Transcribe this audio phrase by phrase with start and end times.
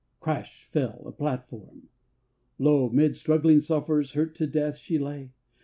[0.19, 1.89] crash fell a platform!
[2.57, 5.29] Lo, Mid struggling sufferers, hurt to death, she lay!